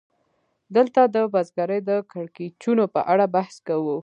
[0.75, 3.97] دلته د بزګرۍ د کړکېچونو په اړه بحث کوو